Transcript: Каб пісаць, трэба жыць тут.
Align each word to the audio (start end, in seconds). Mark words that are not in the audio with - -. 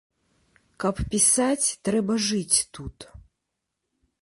Каб 0.83 0.95
пісаць, 1.11 1.67
трэба 1.89 2.13
жыць 2.29 2.57
тут. 2.79 2.97